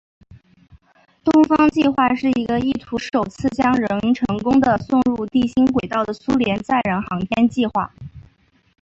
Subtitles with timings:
[1.23, 7.93] 东方计划是一个意图首次将人成功地送入地心轨道的苏联载人航天计划。